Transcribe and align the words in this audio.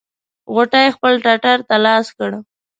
غوټۍ 0.53 0.87
خپل 0.95 1.13
ټټر 1.23 1.57
ته 1.67 1.75
لاس 1.85 2.05
کړ. 2.17 2.31